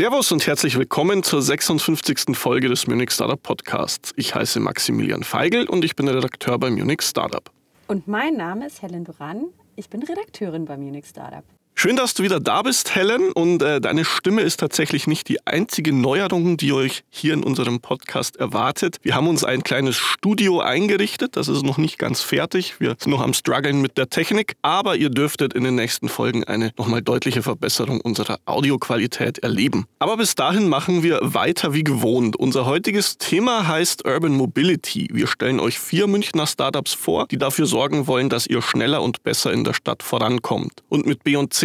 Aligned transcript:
Servus 0.00 0.32
und 0.32 0.46
herzlich 0.46 0.78
willkommen 0.78 1.22
zur 1.22 1.42
56. 1.42 2.34
Folge 2.34 2.70
des 2.70 2.86
Munich 2.86 3.10
Startup 3.10 3.42
Podcasts. 3.42 4.14
Ich 4.16 4.34
heiße 4.34 4.58
Maximilian 4.58 5.22
Feigl 5.24 5.68
und 5.68 5.84
ich 5.84 5.94
bin 5.94 6.08
Redakteur 6.08 6.58
bei 6.58 6.70
Munich 6.70 7.02
Startup. 7.02 7.50
Und 7.86 8.08
mein 8.08 8.34
Name 8.34 8.66
ist 8.66 8.80
Helen 8.80 9.04
Duran. 9.04 9.48
Ich 9.76 9.90
bin 9.90 10.02
Redakteurin 10.02 10.64
bei 10.64 10.78
Munich 10.78 11.04
Startup. 11.04 11.44
Schön, 11.82 11.96
dass 11.96 12.12
du 12.12 12.22
wieder 12.22 12.40
da 12.40 12.60
bist, 12.60 12.94
Helen. 12.94 13.32
Und 13.32 13.62
äh, 13.62 13.80
deine 13.80 14.04
Stimme 14.04 14.42
ist 14.42 14.60
tatsächlich 14.60 15.06
nicht 15.06 15.30
die 15.30 15.46
einzige 15.46 15.94
Neuerung, 15.94 16.58
die 16.58 16.74
euch 16.74 17.04
hier 17.08 17.32
in 17.32 17.42
unserem 17.42 17.80
Podcast 17.80 18.36
erwartet. 18.36 18.98
Wir 19.00 19.14
haben 19.14 19.28
uns 19.28 19.44
ein 19.44 19.62
kleines 19.62 19.96
Studio 19.96 20.60
eingerichtet. 20.60 21.38
Das 21.38 21.48
ist 21.48 21.62
noch 21.62 21.78
nicht 21.78 21.98
ganz 21.98 22.20
fertig. 22.20 22.80
Wir 22.80 22.96
sind 22.98 23.10
noch 23.10 23.22
am 23.22 23.32
struggeln 23.32 23.80
mit 23.80 23.96
der 23.96 24.10
Technik. 24.10 24.56
Aber 24.60 24.96
ihr 24.96 25.08
dürftet 25.08 25.54
in 25.54 25.64
den 25.64 25.74
nächsten 25.74 26.10
Folgen 26.10 26.44
eine 26.44 26.70
nochmal 26.76 27.00
deutliche 27.00 27.40
Verbesserung 27.40 28.02
unserer 28.02 28.40
Audioqualität 28.44 29.38
erleben. 29.38 29.86
Aber 30.00 30.18
bis 30.18 30.34
dahin 30.34 30.68
machen 30.68 31.02
wir 31.02 31.20
weiter 31.22 31.72
wie 31.72 31.82
gewohnt. 31.82 32.36
Unser 32.36 32.66
heutiges 32.66 33.16
Thema 33.16 33.66
heißt 33.66 34.04
Urban 34.04 34.36
Mobility. 34.36 35.08
Wir 35.14 35.26
stellen 35.26 35.58
euch 35.58 35.78
vier 35.78 36.08
Münchner 36.08 36.46
Startups 36.46 36.92
vor, 36.92 37.26
die 37.28 37.38
dafür 37.38 37.64
sorgen 37.64 38.06
wollen, 38.06 38.28
dass 38.28 38.46
ihr 38.46 38.60
schneller 38.60 39.00
und 39.00 39.22
besser 39.22 39.50
in 39.50 39.64
der 39.64 39.72
Stadt 39.72 40.02
vorankommt. 40.02 40.82
Und 40.90 41.06
mit 41.06 41.24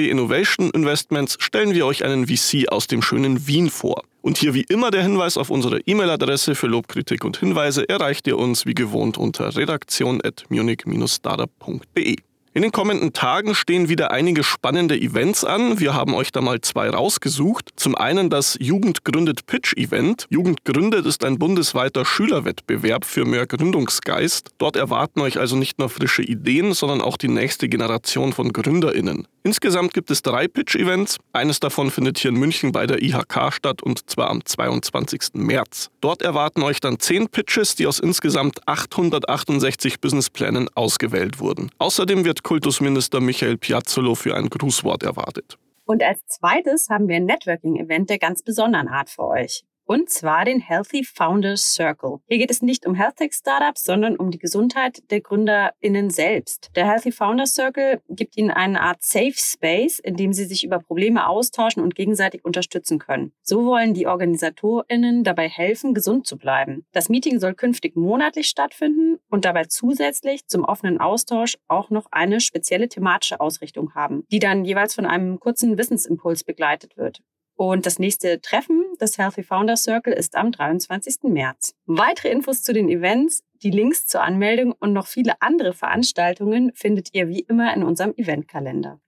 Innovation 0.10 0.72
Investments 0.72 1.38
stellen 1.40 1.74
wir 1.74 1.86
euch 1.86 2.04
einen 2.04 2.28
VC 2.28 2.68
aus 2.70 2.88
dem 2.88 3.02
schönen 3.02 3.48
Wien 3.48 3.70
vor. 3.70 4.04
Und 4.22 4.38
hier 4.38 4.54
wie 4.54 4.64
immer 4.64 4.92
der 4.92 5.04
Hinweis 5.04 5.38
auf 5.38 5.50
unsere 5.50 5.80
E-Mail-Adresse 5.82 6.56
für 6.56 6.68
Lob, 6.68 6.88
Kritik 6.88 7.24
und 7.24 7.38
Hinweise 7.38 7.88
erreicht 7.88 8.28
ihr 8.28 8.38
uns 8.38 8.66
wie 8.66 8.74
gewohnt 8.74 9.18
unter 9.18 9.56
redaktion.munich-startup.de. 9.56 12.16
In 12.56 12.62
den 12.62 12.72
kommenden 12.72 13.12
Tagen 13.12 13.54
stehen 13.54 13.90
wieder 13.90 14.12
einige 14.12 14.42
spannende 14.42 14.96
Events 14.96 15.44
an. 15.44 15.82
Wir 15.82 15.94
haben 15.94 16.14
euch 16.14 16.32
da 16.32 16.40
mal 16.40 16.62
zwei 16.62 16.90
rausgesucht. 16.90 17.72
Zum 17.76 17.96
einen 17.96 18.30
das 18.30 18.56
Jugend 18.62 19.04
gründet 19.04 19.46
Pitch 19.46 19.74
Event. 19.76 20.26
Jugend 20.30 20.64
gründet 20.64 21.06
ist 21.06 21.26
ein 21.26 21.38
bundesweiter 21.38 22.06
Schülerwettbewerb 22.06 23.04
für 23.04 23.26
mehr 23.26 23.46
Gründungsgeist. 23.46 24.52
Dort 24.58 24.78
erwarten 24.78 25.20
euch 25.20 25.38
also 25.38 25.58
nicht 25.58 25.80
nur 25.80 25.90
frische 25.90 26.24
Ideen, 26.24 26.74
sondern 26.74 27.02
auch 27.02 27.18
die 27.18 27.28
nächste 27.28 27.68
Generation 27.68 28.32
von 28.32 28.54
Gründerinnen. 28.54 29.28
Insgesamt 29.44 29.94
gibt 29.94 30.10
es 30.10 30.22
drei 30.22 30.48
Pitch-Events. 30.48 31.18
Eines 31.34 31.60
davon 31.60 31.92
findet 31.92 32.18
hier 32.20 32.30
in 32.32 32.38
München 32.38 32.72
bei 32.72 32.88
der 32.88 33.04
IHK 33.04 33.52
statt 33.52 33.84
und 33.84 34.10
zwar 34.10 34.30
am 34.30 34.44
22. 34.44 35.34
März. 35.34 35.92
Dort 36.00 36.22
erwarten 36.22 36.64
euch 36.64 36.80
dann 36.80 37.00
zehn 37.00 37.28
Pitches, 37.28 37.76
die 37.76 37.86
aus 37.86 38.00
insgesamt 38.00 38.66
868 38.66 40.00
Businessplänen 40.00 40.70
ausgewählt 40.74 41.40
wurden. 41.40 41.70
Außerdem 41.80 42.24
wird 42.24 42.45
Kultusminister 42.46 43.22
Michael 43.22 43.58
Piazzolo 43.58 44.14
für 44.14 44.36
ein 44.36 44.50
Grußwort 44.50 45.02
erwartet. 45.02 45.58
Und 45.84 46.04
als 46.04 46.20
zweites 46.28 46.90
haben 46.90 47.08
wir 47.08 47.16
ein 47.16 47.26
Networking-Event 47.26 48.12
der 48.12 48.20
ganz 48.20 48.44
besonderen 48.44 48.88
Art 48.88 49.10
für 49.10 49.26
euch 49.26 49.64
und 49.86 50.10
zwar 50.10 50.46
den 50.46 50.60
Healthy 50.60 51.04
Founders 51.04 51.74
Circle. 51.74 52.18
Hier 52.28 52.40
geht 52.40 52.52
es 52.52 52.62
nicht 52.62 52.86
um 52.86 52.96
Health 52.96 53.18
Tech 53.18 53.34
Startups, 53.34 53.84
sondern 53.84 54.16
um 54.16 54.32
die 54.32 54.40
Gesundheit 54.40 55.10
der 55.12 55.22
GründerInnen 55.22 56.10
selbst. 56.10 56.72
Der 56.76 56.90
Healthy 56.90 57.12
Founders 57.12 57.54
Circle 57.54 58.02
gibt 58.10 58.36
ihnen 58.38 58.52
eine 58.52 58.82
Art 58.82 59.04
Safe 59.04 59.34
Space, 59.36 60.00
in 60.00 60.16
dem 60.16 60.34
sie 60.34 60.46
sich 60.46 60.64
über 60.64 60.80
Probleme 60.80 61.28
austauschen 61.28 61.84
und 61.84 61.96
gegenseitig 61.96 62.44
unterstützen 62.44 63.00
können. 63.00 63.32
So 63.42 63.66
wollen 63.66 63.94
die 63.94 64.08
OrganisatorInnen 64.08 65.24
dabei 65.24 65.48
helfen, 65.48 65.94
gesund 65.94 66.26
zu 66.28 66.38
bleiben. 66.38 66.86
Das 66.92 67.10
Meeting 67.10 67.40
soll 67.40 67.54
künftig 67.54 67.96
monatlich 67.96 68.48
stattfinden 68.48 69.20
und 69.30 69.46
dabei 69.46 69.66
zusätzlich 69.66 70.48
zum 70.48 70.64
offenen 70.64 71.00
Austausch 71.00 71.58
auch 71.68 71.90
noch 71.90 72.08
eine 72.12 72.40
spezielle 72.40 72.90
thematische 72.90 73.40
Ausrichtung 73.40 73.94
haben, 73.94 74.24
die 74.32 74.40
dann 74.40 74.66
jeweils 74.66 74.96
von 74.96 75.06
einem 75.06 75.40
kurzen 75.40 75.78
Wissensimpuls 75.78 76.44
begleitet 76.44 76.98
wird. 76.98 77.22
Und 77.56 77.86
das 77.86 78.00
nächste 78.00 78.42
Treffen 78.42 78.84
des 79.00 79.18
Healthy 79.18 79.44
Founder 79.44 79.78
Circle 79.78 80.14
ist 80.14 80.36
am 80.36 80.52
23. 80.52 81.24
März. 81.24 81.74
Weitere 81.86 82.30
Infos 82.30 82.62
zu 82.64 82.74
den 82.74 82.90
Events, 82.90 83.44
die 83.64 83.72
Links 83.72 84.06
zur 84.06 84.22
Anmeldung 84.22 84.74
und 84.78 84.92
noch 84.92 85.08
viele 85.08 85.42
andere 85.42 85.74
Veranstaltungen 85.74 86.74
findet 86.76 87.14
ihr 87.14 87.30
wie 87.30 87.40
immer 87.40 87.74
in 87.74 87.84
unserem 87.84 88.14
Eventkalender. 88.18 89.00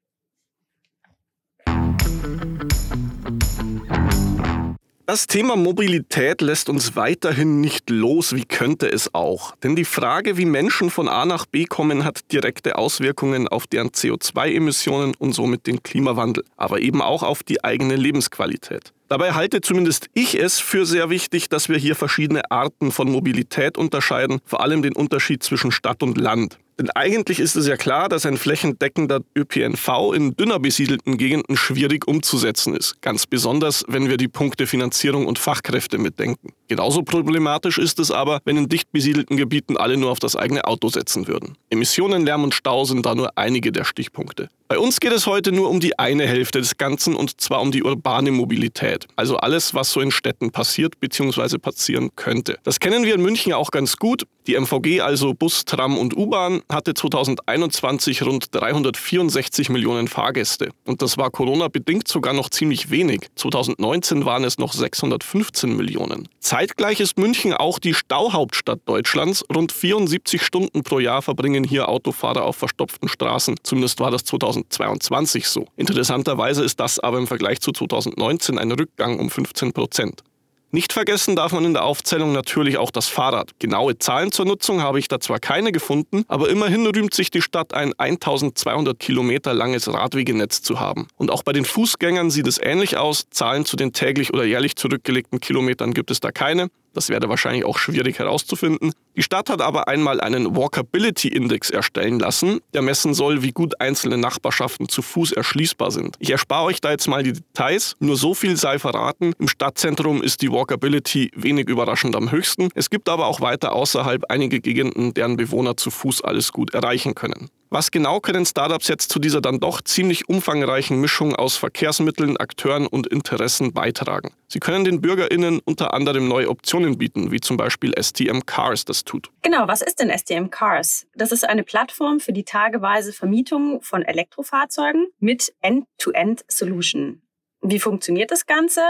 Das 5.10 5.26
Thema 5.26 5.56
Mobilität 5.56 6.42
lässt 6.42 6.68
uns 6.68 6.98
weiterhin 6.98 7.62
nicht 7.62 7.90
los, 7.90 8.36
wie 8.36 8.44
könnte 8.44 8.92
es 8.92 9.16
auch? 9.16 9.56
Denn 9.64 9.74
die 9.74 9.86
Frage, 9.86 10.36
wie 10.36 10.44
Menschen 10.44 10.90
von 10.90 11.08
A 11.08 11.24
nach 11.24 11.46
B 11.46 11.64
kommen, 11.64 12.04
hat 12.04 12.30
direkte 12.34 12.78
Auswirkungen 12.78 13.48
auf 13.48 13.68
deren 13.68 13.92
CO2-Emissionen 13.92 15.16
und 15.18 15.32
somit 15.32 15.66
den 15.66 15.82
Klimawandel, 15.82 16.44
aber 16.58 16.82
eben 16.82 17.02
auch 17.02 17.24
auf 17.24 17.42
die 17.42 17.64
eigene 17.64 17.96
Lebensqualität. 17.96 18.92
Dabei 19.10 19.34
halte 19.34 19.62
zumindest 19.62 20.10
ich 20.14 20.38
es 20.38 20.60
für 20.60 20.86
sehr 20.86 21.10
wichtig, 21.10 21.48
dass 21.48 21.70
wir 21.70 21.78
hier 21.78 21.96
verschiedene 21.96 22.52
Arten 22.52 22.92
von 22.92 23.10
Mobilität 23.10 23.78
unterscheiden, 23.78 24.40
vor 24.46 24.62
allem 24.62 24.82
den 24.82 24.94
Unterschied 24.94 25.44
zwischen 25.44 25.72
Stadt 25.72 26.04
und 26.04 26.18
Land. 26.18 26.60
Denn 26.78 26.90
eigentlich 26.92 27.40
ist 27.40 27.56
es 27.56 27.68
ja 27.68 27.78
klar, 27.78 28.10
dass 28.10 28.26
ein 28.26 28.38
flächendeckender 28.38 29.22
ÖPNV 29.36 30.14
in 30.14 30.36
dünner 30.36 30.60
besiedelten 30.60 31.18
Gegenden 31.18 31.58
schwierig 31.58 32.08
umzusetzen 32.08 32.76
ist. 32.76 33.02
Ganz 33.02 33.26
besonders, 33.26 33.84
wenn 33.88 34.10
wir 34.10 34.18
die 34.18 34.28
Punkte 34.28 34.68
Finanzierung 34.68 35.26
und 35.26 35.40
Fachkräfte 35.40 35.98
mitdenken. 35.98 36.54
Genauso 36.68 37.02
problematisch 37.02 37.78
ist 37.78 38.00
es 38.00 38.12
aber, 38.12 38.42
wenn 38.44 38.58
in 38.58 38.70
dicht 38.70 38.92
besiedelten 38.92 39.38
Gebieten 39.38 39.78
alle 39.78 39.98
nur 39.98 40.12
auf 40.12 40.20
das 40.20 40.36
eigene 40.36 40.66
Auto 40.66 40.90
setzen 40.90 41.28
würden. 41.28 41.58
Emissionen, 41.70 42.26
Lärm 42.26 42.44
und 42.44 42.54
Stau 42.54 42.84
sind 42.86 43.06
da 43.06 43.16
nur 43.16 43.38
einige 43.38 43.72
der 43.72 43.86
Stichpunkte. 43.86 44.50
Bei 44.70 44.80
uns 44.80 45.00
geht 45.00 45.14
es 45.14 45.26
heute 45.28 45.54
nur 45.54 45.70
um 45.70 45.80
die 45.80 45.98
eine 45.98 46.28
Hälfte 46.28 46.60
des 46.60 46.76
Ganzen 46.76 47.16
und 47.16 47.40
zwar 47.40 47.62
um 47.62 47.72
die 47.72 47.84
urbane 47.84 48.32
Mobilität. 48.32 49.08
Also 49.16 49.38
alles, 49.38 49.74
was 49.74 49.92
so 49.92 50.02
in 50.02 50.12
Städten 50.12 50.52
passiert 50.52 51.00
bzw. 51.00 51.58
passieren 51.58 52.10
könnte. 52.18 52.60
Das 52.64 52.82
kennen 52.82 53.06
wir 53.06 53.16
in 53.16 53.22
München 53.22 53.54
auch 53.54 53.72
ganz 53.72 53.96
gut. 53.96 54.24
Die 54.46 54.60
MVG, 54.60 55.00
also 55.00 55.34
Bus, 55.34 55.64
Tram 55.64 55.98
und 55.98 56.18
U-Bahn, 56.18 56.64
hatte 56.70 56.94
2021 56.94 58.24
rund 58.24 58.48
364 58.52 59.70
Millionen 59.70 60.10
Fahrgäste. 60.10 60.72
Und 60.86 61.02
das 61.02 61.18
war 61.18 61.32
Corona-bedingt 61.32 62.10
sogar 62.10 62.34
noch 62.34 62.50
ziemlich 62.50 62.90
wenig. 62.90 63.28
2019 63.36 64.26
waren 64.26 64.44
es 64.44 64.58
noch 64.58 64.74
615 64.74 65.78
Millionen. 65.78 66.28
Zeitgleich 66.58 67.00
ist 67.02 67.20
München 67.20 67.54
auch 67.54 67.78
die 67.78 67.94
Stauhauptstadt 67.94 68.80
Deutschlands. 68.86 69.46
Rund 69.54 69.72
74 69.72 70.42
Stunden 70.42 70.82
pro 70.82 70.98
Jahr 70.98 71.22
verbringen 71.22 71.64
hier 71.64 71.88
Autofahrer 71.88 72.46
auf 72.46 72.56
verstopften 72.56 73.10
Straßen. 73.10 73.58
Zumindest 73.62 74.00
war 74.00 74.10
das 74.10 74.24
2019 74.24 74.68
2022 74.70 75.48
so. 75.48 75.68
Interessanterweise 75.76 76.64
ist 76.64 76.80
das 76.80 77.00
aber 77.00 77.20
im 77.20 77.28
Vergleich 77.28 77.60
zu 77.62 77.72
2019 77.72 78.58
ein 78.58 78.72
Rückgang 78.72 79.20
um 79.20 79.30
15 79.30 79.72
Prozent. 79.72 80.24
Nicht 80.72 80.92
vergessen 80.92 81.38
darf 81.38 81.54
man 81.54 81.64
in 81.64 81.74
der 81.74 81.86
Aufzählung 81.86 82.34
natürlich 82.34 82.78
auch 82.78 82.92
das 82.92 83.08
Fahrrad. 83.08 83.52
Genaue 83.60 84.00
Zahlen 84.00 84.34
zur 84.34 84.46
Nutzung 84.46 84.82
habe 84.82 85.00
ich 85.00 85.08
da 85.08 85.22
zwar 85.22 85.40
keine 85.40 85.72
gefunden, 85.72 86.26
aber 86.28 86.50
immerhin 86.50 86.86
rühmt 86.86 87.14
sich 87.14 87.32
die 87.32 87.42
Stadt 87.42 87.74
ein 87.74 87.94
1200 87.98 89.00
Kilometer 89.00 89.54
langes 89.54 89.92
Radwegenetz 89.92 90.62
zu 90.62 90.82
haben. 90.82 91.08
Und 91.16 91.32
auch 91.32 91.44
bei 91.44 91.54
den 91.54 91.64
Fußgängern 91.64 92.32
sieht 92.32 92.48
es 92.48 92.60
ähnlich 92.62 92.98
aus. 92.98 93.28
Zahlen 93.30 93.64
zu 93.64 93.78
den 93.78 93.94
täglich 93.94 94.34
oder 94.34 94.44
jährlich 94.44 94.76
zurückgelegten 94.76 95.40
Kilometern 95.40 95.94
gibt 95.94 96.12
es 96.12 96.20
da 96.20 96.32
keine. 96.34 96.68
Das 96.98 97.10
wäre 97.10 97.30
wahrscheinlich 97.30 97.64
auch 97.64 97.78
schwierig 97.78 98.18
herauszufinden. 98.18 98.92
Die 99.16 99.22
Stadt 99.22 99.52
hat 99.52 99.62
aber 99.62 99.88
einmal 99.88 100.20
einen 100.20 100.56
Walkability-Index 100.56 101.70
erstellen 101.70 102.18
lassen, 102.18 102.60
der 102.74 102.82
messen 102.82 103.14
soll, 103.14 103.44
wie 103.44 103.52
gut 103.52 103.80
einzelne 103.80 104.18
Nachbarschaften 104.18 104.90
zu 104.90 105.04
Fuß 105.04 105.34
erschließbar 105.34 105.92
sind. 105.92 106.16
Ich 106.18 106.32
erspare 106.32 106.64
euch 106.66 106.82
da 106.82 106.90
jetzt 106.90 107.08
mal 107.08 107.22
die 107.22 107.34
Details, 107.34 107.96
nur 108.00 108.18
so 108.18 108.34
viel 108.34 108.58
sei 108.58 108.80
verraten. 108.80 109.34
Im 109.38 109.48
Stadtzentrum 109.48 110.24
ist 110.24 110.42
die 110.42 110.52
Walkability 110.52 111.30
wenig 111.36 111.70
überraschend 111.70 112.16
am 112.16 112.32
höchsten. 112.32 112.70
Es 112.74 112.90
gibt 112.90 113.10
aber 113.10 113.28
auch 113.28 113.42
weiter 113.42 113.74
außerhalb 113.74 114.24
einige 114.30 114.60
Gegenden, 114.60 115.14
deren 115.14 115.38
Bewohner 115.38 115.78
zu 115.78 115.92
Fuß 115.92 116.24
alles 116.24 116.52
gut 116.52 116.74
erreichen 116.74 117.14
können. 117.14 117.52
Was 117.70 117.92
genau 117.92 118.22
können 118.22 118.46
Startups 118.46 118.88
jetzt 118.88 119.12
zu 119.12 119.20
dieser 119.20 119.42
dann 119.42 119.60
doch 119.60 119.82
ziemlich 119.82 120.30
umfangreichen 120.30 121.02
Mischung 121.02 121.36
aus 121.36 121.58
Verkehrsmitteln, 121.58 122.38
Akteuren 122.38 122.88
und 122.88 123.08
Interessen 123.08 123.74
beitragen? 123.74 124.34
Sie 124.48 124.60
können 124.60 124.86
den 124.86 125.02
BürgerInnen 125.02 125.60
unter 125.66 125.94
anderem 125.94 126.30
neue 126.30 126.50
Optionen 126.50 126.98
bieten, 126.98 127.32
wie 127.32 127.42
zum 127.42 127.58
Beispiel 127.58 127.94
STM 128.02 128.46
Cars 128.46 128.86
das 128.86 129.04
tut. 129.04 129.30
Genau, 129.42 129.68
was 129.68 129.82
ist 129.82 130.00
denn 130.00 130.10
STM 130.10 130.50
Cars? 130.50 131.08
Das 131.14 131.34
ist 131.34 131.44
eine 131.44 131.64
Plattform 131.64 132.22
für 132.22 132.32
die 132.32 132.46
tageweise 132.46 133.12
Vermietung 133.12 133.82
von 133.82 134.02
Elektrofahrzeugen 134.02 135.08
mit 135.20 135.54
End-to-End-Solution. 135.62 137.22
Wie 137.62 137.80
funktioniert 137.80 138.32
das 138.32 138.46
Ganze? 138.46 138.82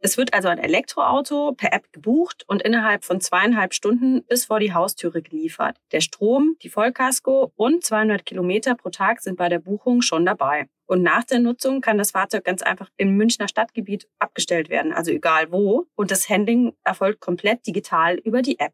Es 0.00 0.16
wird 0.16 0.32
also 0.32 0.46
ein 0.46 0.58
Elektroauto 0.58 1.54
per 1.54 1.72
App 1.72 1.92
gebucht 1.92 2.44
und 2.46 2.62
innerhalb 2.62 3.04
von 3.04 3.20
zweieinhalb 3.20 3.74
Stunden 3.74 4.22
bis 4.24 4.44
vor 4.44 4.60
die 4.60 4.72
Haustüre 4.72 5.22
geliefert. 5.22 5.76
Der 5.90 6.00
Strom, 6.00 6.54
die 6.62 6.68
Vollkasko 6.68 7.52
und 7.56 7.84
200 7.84 8.24
Kilometer 8.24 8.76
pro 8.76 8.90
Tag 8.90 9.20
sind 9.20 9.36
bei 9.36 9.48
der 9.48 9.58
Buchung 9.58 10.00
schon 10.02 10.24
dabei. 10.24 10.68
Und 10.86 11.02
nach 11.02 11.24
der 11.24 11.40
Nutzung 11.40 11.80
kann 11.80 11.98
das 11.98 12.12
Fahrzeug 12.12 12.44
ganz 12.44 12.62
einfach 12.62 12.90
im 12.96 13.16
Münchner 13.16 13.48
Stadtgebiet 13.48 14.08
abgestellt 14.20 14.68
werden, 14.68 14.92
also 14.92 15.10
egal 15.10 15.50
wo. 15.50 15.86
Und 15.96 16.12
das 16.12 16.28
Handling 16.28 16.74
erfolgt 16.84 17.20
komplett 17.20 17.66
digital 17.66 18.16
über 18.18 18.40
die 18.40 18.60
App. 18.60 18.72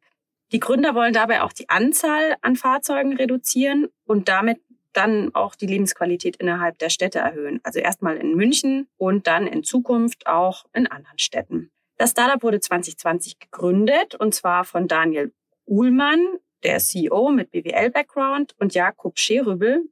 Die 0.52 0.60
Gründer 0.60 0.94
wollen 0.94 1.14
dabei 1.14 1.42
auch 1.42 1.52
die 1.52 1.70
Anzahl 1.70 2.36
an 2.42 2.54
Fahrzeugen 2.54 3.16
reduzieren 3.16 3.88
und 4.04 4.28
damit 4.28 4.60
dann 4.96 5.34
auch 5.34 5.54
die 5.54 5.66
Lebensqualität 5.66 6.36
innerhalb 6.36 6.78
der 6.78 6.88
Städte 6.88 7.18
erhöhen. 7.18 7.60
Also 7.62 7.80
erstmal 7.80 8.16
in 8.16 8.34
München 8.34 8.88
und 8.96 9.26
dann 9.26 9.46
in 9.46 9.62
Zukunft 9.62 10.26
auch 10.26 10.64
in 10.72 10.86
anderen 10.86 11.18
Städten. 11.18 11.70
Das 11.96 12.10
Startup 12.10 12.42
wurde 12.42 12.60
2020 12.60 13.38
gegründet 13.38 14.14
und 14.14 14.34
zwar 14.34 14.64
von 14.64 14.88
Daniel 14.88 15.32
Uhlmann, 15.66 16.20
der 16.62 16.76
ist 16.76 16.90
CEO 16.90 17.30
mit 17.30 17.50
BWL-Background 17.50 18.54
und 18.58 18.74
Jakob 18.74 19.18
Scherübel, 19.18 19.84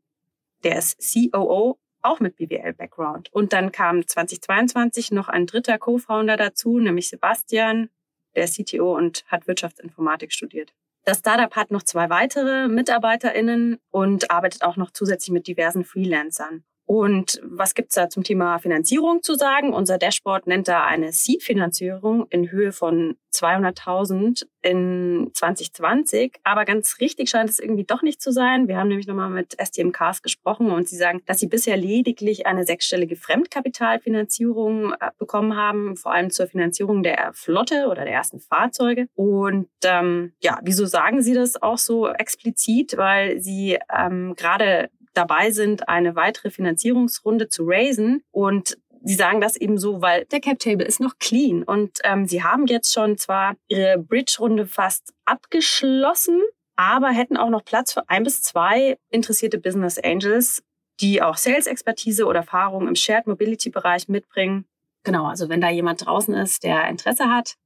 der 0.64 0.78
ist 0.78 0.99
COO 0.99 1.78
auch 2.02 2.20
mit 2.20 2.37
BWL-Background. 2.37 3.32
Und 3.32 3.52
dann 3.52 3.70
kam 3.72 4.06
2022 4.06 5.12
noch 5.12 5.28
ein 5.28 5.46
dritter 5.46 5.78
Co-Founder 5.78 6.37
dazu, 6.37 6.78
nämlich 6.78 7.08
Sebastian, 7.08 7.90
der 8.34 8.44
ist 8.44 8.56
CTO 8.56 8.96
und 8.96 9.25
hat 9.28 9.46
Wirtschaftsinformatik 9.46 10.32
studiert. 10.32 10.75
Das 11.04 11.19
Startup 11.19 11.54
hat 11.56 11.70
noch 11.70 11.82
zwei 11.82 12.10
weitere 12.10 12.69
MitarbeiterInnen 12.69 13.78
und 13.90 14.31
arbeitet 14.31 14.62
auch 14.62 14.76
noch 14.76 14.93
zusätzlich 14.93 15.32
mit 15.32 15.49
diversen 15.49 15.84
Freelancern. 15.84 16.64
Und 16.92 17.40
was 17.42 17.74
gibt's 17.74 17.94
da 17.94 18.10
zum 18.10 18.22
Thema 18.22 18.58
Finanzierung 18.58 19.22
zu 19.22 19.34
sagen? 19.34 19.72
Unser 19.72 19.96
Dashboard 19.96 20.46
nennt 20.46 20.68
da 20.68 20.84
eine 20.84 21.10
Seed-Finanzierung 21.10 22.26
in 22.28 22.50
Höhe 22.50 22.70
von 22.70 23.16
200.000 23.32 24.44
in 24.60 25.30
2020. 25.32 26.34
Aber 26.44 26.66
ganz 26.66 27.00
richtig 27.00 27.30
scheint 27.30 27.48
es 27.48 27.60
irgendwie 27.60 27.84
doch 27.84 28.02
nicht 28.02 28.20
zu 28.20 28.30
sein. 28.30 28.68
Wir 28.68 28.76
haben 28.76 28.88
nämlich 28.88 29.06
nochmal 29.06 29.30
mit 29.30 29.56
STM 29.58 29.92
Cars 29.92 30.20
gesprochen 30.20 30.70
und 30.70 30.86
sie 30.86 30.96
sagen, 30.96 31.22
dass 31.24 31.38
sie 31.38 31.46
bisher 31.46 31.78
lediglich 31.78 32.46
eine 32.46 32.64
sechsstellige 32.64 33.16
Fremdkapitalfinanzierung 33.16 34.92
äh, 34.92 35.12
bekommen 35.16 35.56
haben, 35.56 35.96
vor 35.96 36.12
allem 36.12 36.30
zur 36.30 36.46
Finanzierung 36.46 37.02
der 37.02 37.32
Flotte 37.32 37.86
oder 37.86 38.04
der 38.04 38.12
ersten 38.12 38.38
Fahrzeuge. 38.38 39.06
Und 39.14 39.70
ähm, 39.86 40.34
ja, 40.42 40.58
wieso 40.62 40.84
sagen 40.84 41.22
sie 41.22 41.32
das 41.32 41.62
auch 41.62 41.78
so 41.78 42.10
explizit? 42.10 42.98
Weil 42.98 43.40
sie 43.40 43.78
ähm, 43.90 44.34
gerade 44.36 44.90
dabei 45.14 45.50
sind, 45.50 45.88
eine 45.88 46.16
weitere 46.16 46.50
Finanzierungsrunde 46.50 47.48
zu 47.48 47.64
raisen. 47.66 48.22
Und 48.30 48.78
sie 49.02 49.14
sagen 49.14 49.40
das 49.40 49.56
eben 49.56 49.78
so, 49.78 50.00
weil 50.00 50.24
der 50.26 50.40
Cap 50.40 50.58
Table 50.58 50.86
ist 50.86 51.00
noch 51.00 51.18
clean. 51.18 51.62
Und 51.62 51.98
ähm, 52.04 52.26
sie 52.26 52.42
haben 52.42 52.66
jetzt 52.66 52.92
schon 52.92 53.18
zwar 53.18 53.56
ihre 53.68 53.98
Bridge-Runde 53.98 54.66
fast 54.66 55.12
abgeschlossen, 55.24 56.40
aber 56.76 57.10
hätten 57.10 57.36
auch 57.36 57.50
noch 57.50 57.64
Platz 57.64 57.92
für 57.92 58.08
ein 58.08 58.24
bis 58.24 58.42
zwei 58.42 58.98
interessierte 59.10 59.58
Business 59.58 59.98
Angels, 59.98 60.62
die 61.00 61.22
auch 61.22 61.36
Sales-Expertise 61.36 62.26
oder 62.26 62.40
Erfahrung 62.40 62.88
im 62.88 62.94
Shared 62.94 63.26
Mobility-Bereich 63.26 64.08
mitbringen. 64.08 64.66
Genau, 65.04 65.26
also 65.26 65.48
wenn 65.48 65.60
da 65.60 65.68
jemand 65.68 66.06
draußen 66.06 66.34
ist, 66.34 66.62
der 66.62 66.88
Interesse 66.88 67.24
hat, 67.24 67.56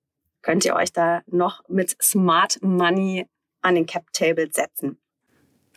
könnt 0.42 0.64
ihr 0.64 0.74
euch 0.74 0.92
da 0.92 1.22
noch 1.26 1.68
mit 1.68 1.96
Smart 2.02 2.58
Money 2.62 3.26
an 3.62 3.74
den 3.74 3.86
Cap 3.86 4.04
Table 4.12 4.48
setzen. 4.50 4.98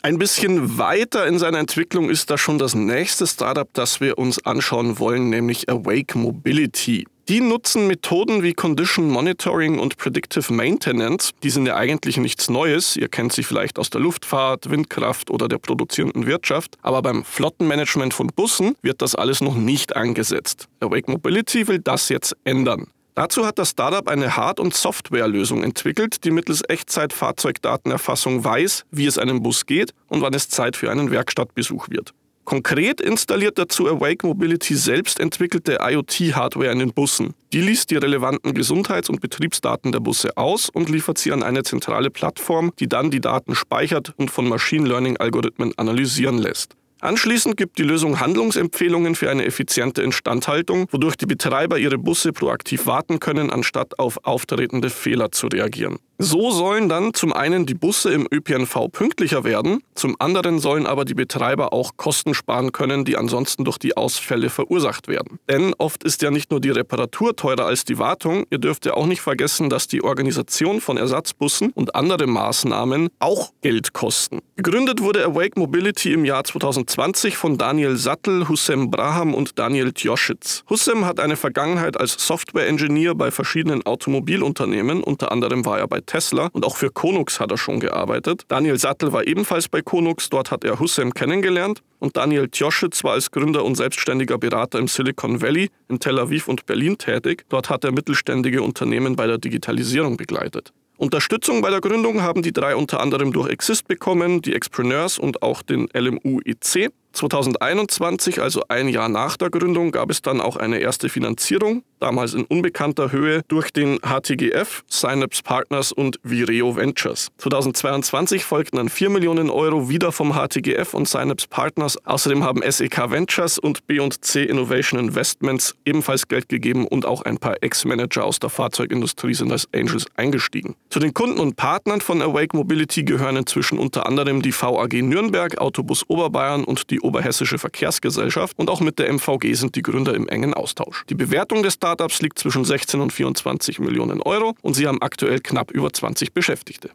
Ein 0.01 0.18
bisschen 0.18 0.78
weiter 0.78 1.28
in 1.28 1.40
seiner 1.40 1.60
Entwicklung 1.60 2.10
ist 2.10 2.30
da 2.30 2.38
schon 2.38 2.57
das 2.57 2.74
nächste 2.74 3.28
Startup, 3.28 3.68
das 3.74 4.00
wir 4.00 4.18
uns 4.18 4.46
anschauen 4.46 4.98
wollen, 4.98 5.30
nämlich 5.30 5.68
Awake 5.68 6.18
Mobility. 6.18 7.06
Die 7.28 7.42
nutzen 7.42 7.86
Methoden 7.86 8.42
wie 8.42 8.54
Condition 8.54 9.10
Monitoring 9.10 9.78
und 9.78 9.98
Predictive 9.98 10.54
Maintenance. 10.54 11.31
Die 11.44 11.50
sind 11.50 11.66
ja 11.66 11.75
eigentlich 11.75 12.16
nichts 12.16 12.50
Neues. 12.50 12.96
Ihr 12.96 13.10
kennt 13.10 13.34
sie 13.34 13.44
vielleicht 13.44 13.78
aus 13.78 13.90
der 13.90 14.00
Luftfahrt, 14.00 14.69
Windkraft 14.69 15.30
oder 15.30 15.50
der 15.50 15.57
produzierenden 15.57 16.25
Wirtschaft. 16.25 16.78
Aber 16.81 17.02
beim 17.02 17.25
Flottenmanagement 17.25 18.13
von 18.13 18.28
Bussen 18.28 18.75
wird 18.81 19.02
das 19.02 19.16
alles 19.16 19.42
noch 19.42 19.56
nicht 19.56 19.98
angesetzt. 19.98 20.69
Awake 20.80 21.12
Mobility 21.12 21.68
will 21.68 21.80
das 21.80 22.07
jetzt 22.07 22.38
ändern. 22.45 22.88
Dazu 23.19 23.45
hat 23.45 23.60
das 23.60 23.71
Startup 23.71 24.07
eine 24.07 24.38
Hard- 24.38 24.62
und 24.62 24.74
Softwarelösung 24.74 25.62
entwickelt, 25.62 26.24
die 26.24 26.31
mittels 26.31 26.62
Echtzeit-Fahrzeugdatenerfassung 26.66 28.45
weiß, 28.45 28.86
wie 28.92 29.07
es 29.07 29.18
einem 29.18 29.44
Bus 29.44 29.66
geht 29.66 29.94
und 30.07 30.21
wann 30.21 30.33
es 30.33 30.48
Zeit 30.48 30.77
für 30.77 30.89
einen 30.89 31.12
Werkstattbesuch 31.12 31.89
wird. 31.89 32.13
Konkret 32.45 33.01
installiert 33.01 33.57
dazu 33.57 33.89
Awake 33.89 34.25
Mobility 34.25 34.74
selbst 34.74 35.19
entwickelte 35.19 35.80
IoT-Hardware 35.81 36.71
in 36.71 36.80
den 36.80 36.94
Bussen. 36.94 37.33
Die 37.51 37.60
liest 37.60 37.92
die 37.92 37.98
relevanten 37.98 38.54
Gesundheits- 38.54 39.10
und 39.10 39.19
Betriebsdaten 39.19 39.92
der 39.92 40.00
Busse 40.00 40.38
aus 40.38 40.69
und 40.69 40.88
liefert 40.88 41.18
sie 41.18 41.33
an 41.33 41.44
eine 41.44 41.63
zentrale 41.63 42.12
Plattform, 42.12 42.71
die 42.80 42.88
dann 42.88 43.12
die 43.12 43.19
Daten 43.19 43.54
speichert 43.54 44.13
und 44.16 44.31
von 44.31 44.48
Machine 44.48 44.88
Learning-Algorithmen 44.88 45.77
analysieren 45.77 46.38
lässt. 46.38 46.77
Anschließend 47.01 47.56
gibt 47.56 47.78
die 47.78 47.84
Lösung 47.84 48.19
Handlungsempfehlungen 48.19 49.16
für 49.16 49.30
eine 49.30 49.46
effiziente 49.46 50.01
Instandhaltung, 50.01 50.88
wodurch 50.92 51.16
die 51.16 51.25
Betreiber 51.25 51.78
ihre 51.78 51.98
Busse 51.98 52.34
proaktiv 52.34 52.88
warten 52.88 53.19
können, 53.19 53.50
anstatt 53.50 53.98
auf 54.00 54.19
auftretende 54.24 54.90
Fehler 54.90 55.31
zu 55.31 55.48
reagieren. 55.48 56.00
So 56.22 56.51
sollen 56.51 56.90
dann 56.90 57.13
zum 57.13 57.31
einen 57.31 57.66
die 57.66 57.75
Busse 57.75 58.12
im 58.12 58.28
ÖPNV 58.30 58.92
pünktlicher 58.92 59.46
werden, 59.46 59.81
zum 59.96 60.18
anderen 60.19 60.60
sollen 60.60 60.86
aber 60.86 61.06
die 61.06 61.13
Betreiber 61.13 61.72
auch 61.72 61.92
Kosten 61.96 62.34
sparen 62.34 62.74
können, 62.74 63.06
die 63.06 63.16
ansonsten 63.16 63.63
durch 63.63 63.78
die 63.78 63.95
Ausfälle 63.95 64.50
verursacht 64.50 65.07
werden. 65.07 65.40
Denn 65.50 65.74
oft 65.78 66.04
ist 66.04 66.22
ja 66.22 66.30
nicht 66.30 66.52
nur 66.52 66.60
die 66.60 66.72
Reparatur 66.72 67.38
teurer 67.38 67.68
als 67.68 67.86
die 67.86 68.00
Wartung, 68.00 68.44
ihr 68.50 68.57
dürft 68.57 68.86
ja 68.86 68.95
auch 68.95 69.06
nicht 69.06 69.22
vergessen, 69.22 69.69
dass 69.69 69.88
die 69.88 70.04
Organisation 70.04 70.81
von 70.81 70.98
Ersatzbussen 70.98 71.72
und 71.74 71.95
andere 71.95 72.28
Maßnahmen 72.28 73.07
auch 73.19 73.54
Geld 73.62 73.94
kosten. 73.94 74.40
Gegründet 74.57 75.00
wurde 75.00 75.24
Awake 75.24 75.57
Mobility 75.57 76.12
im 76.12 76.25
Jahr 76.25 76.44
2020 76.90 77.38
von 77.38 77.58
Daniel 77.60 77.98
Sattel, 77.98 78.50
Hussem 78.50 78.90
Braham 78.90 79.36
und 79.36 79.60
Daniel 79.60 79.94
Tjoschitz. 79.94 80.64
Hussem 80.72 81.06
hat 81.06 81.20
eine 81.20 81.36
Vergangenheit 81.36 82.00
als 82.00 82.14
Software-Engineer 82.26 83.14
bei 83.14 83.30
verschiedenen 83.30 83.86
Automobilunternehmen, 83.86 85.04
unter 85.04 85.32
anderem 85.32 85.66
war 85.66 85.78
er 85.78 85.88
bei 85.88 86.02
Tesla 86.02 86.50
und 86.52 86.66
auch 86.66 86.78
für 86.78 86.90
Konux 86.90 87.40
hat 87.40 87.52
er 87.52 87.60
schon 87.60 87.80
gearbeitet. 87.80 88.46
Daniel 88.48 88.80
Sattel 88.80 89.14
war 89.14 89.28
ebenfalls 89.28 89.68
bei 89.68 89.84
Konux, 89.84 90.32
dort 90.32 90.50
hat 90.50 90.64
er 90.64 90.80
Hussem 90.80 91.14
kennengelernt 91.14 91.84
und 92.00 92.18
Daniel 92.18 92.50
Tjoschitz 92.50 93.04
war 93.04 93.14
als 93.14 93.30
Gründer 93.30 93.66
und 93.66 93.76
selbstständiger 93.76 94.40
Berater 94.40 94.80
im 94.80 94.88
Silicon 94.88 95.44
Valley 95.44 95.70
in 95.90 96.00
Tel 96.00 96.18
Aviv 96.18 96.48
und 96.48 96.66
Berlin 96.66 96.98
tätig. 96.98 97.46
Dort 97.50 97.70
hat 97.70 97.84
er 97.84 97.92
mittelständige 97.92 98.64
Unternehmen 98.64 99.16
bei 99.16 99.28
der 99.28 99.38
Digitalisierung 99.38 100.18
begleitet. 100.18 100.74
Unterstützung 101.00 101.62
bei 101.62 101.69
der 101.69 101.80
Gründung 101.80 102.22
haben 102.24 102.42
die 102.42 102.51
drei 102.51 102.75
unter 102.75 103.00
anderem 103.00 103.31
durch 103.31 103.50
Exist 103.50 103.88
bekommen, 103.88 104.42
die 104.42 104.54
Expreneurs 104.54 105.18
und 105.18 105.42
auch 105.42 105.62
den 105.62 105.88
LMU 105.94 106.42
IC. 106.44 106.92
2021, 107.19 108.42
also 108.42 108.63
ein 108.69 108.88
Jahr 108.88 109.10
nach 109.10 109.36
der 109.36 109.50
Gründung, 109.50 109.92
gab 109.92 110.10
es 110.10 110.21
dann 110.21 110.39
auch 110.39 110.56
eine 110.56 110.80
erste 110.80 111.10
Finanzierung, 111.10 111.83
damals 112.00 112.33
in 112.33 112.45
unbekannter 112.45 113.12
Höhe, 113.12 113.42
durch 113.50 113.71
den 113.71 114.00
HTGF, 114.00 114.83
Synapse 114.88 115.44
Partners 115.44 115.92
und 115.92 116.18
Vireo 116.24 116.78
Ventures. 116.78 117.28
2022 117.38 118.45
folgten 118.45 118.78
dann 118.78 118.88
4 118.88 119.09
Millionen 119.09 119.49
Euro 119.49 119.90
wieder 119.90 120.14
vom 120.14 120.33
HTGF 120.33 120.94
und 120.94 121.09
Synapse 121.09 121.47
Partners. 121.49 121.97
Außerdem 122.06 122.45
haben 122.45 122.61
SEK 122.66 123.11
Ventures 123.11 123.59
und 123.59 123.85
B&C 123.85 124.44
Innovation 124.45 124.97
Investments 124.97 125.76
ebenfalls 125.83 126.26
Geld 126.30 126.47
gegeben 126.47 126.88
und 126.88 127.06
auch 127.06 127.23
ein 127.23 127.38
paar 127.38 127.57
Ex-Manager 127.61 128.23
aus 128.23 128.40
der 128.40 128.49
Fahrzeugindustrie 128.49 129.33
sind 129.33 129.52
als 129.52 129.68
Angels 129.73 130.06
eingestiegen. 130.16 130.76
Zu 130.90 130.99
den 130.99 131.14
Kunden 131.14 131.42
und 131.42 131.57
Partnern 131.57 131.99
von 131.99 132.21
Awake 132.21 132.56
Mobility 132.56 133.04
gehören 133.04 133.35
inzwischen 133.35 133.78
unter 133.78 134.06
anderem 134.06 134.42
die 134.42 134.54
VAG 134.54 134.94
Nürnberg, 135.02 135.57
Autobus 135.57 136.06
Oberbayern 136.07 136.64
und 136.64 136.90
die 136.90 137.02
Oberhessische 137.09 137.57
Verkehrsgesellschaft 137.57 138.59
und 138.59 138.69
auch 138.69 138.81
mit 138.81 138.99
der 138.99 139.11
MVG 139.11 139.56
sind 139.56 139.75
die 139.75 139.81
Gründer 139.81 140.13
im 140.13 140.28
engen 140.28 140.54
Austausch. 140.54 141.06
Die 141.09 141.16
Bewertung 141.16 141.63
des 141.63 141.73
Startups 141.73 142.21
liegt 142.21 142.37
zwischen 142.37 142.63
16 142.63 143.01
und 143.01 143.11
24 143.11 143.80
Millionen 143.80 144.21
Euro 144.21 144.54
und 144.61 144.75
sie 144.75 144.85
haben 144.85 145.01
aktuell 145.01 145.39
knapp 145.39 145.71
über 145.71 145.92
20 145.92 146.35
Beschäftigte. 146.35 146.92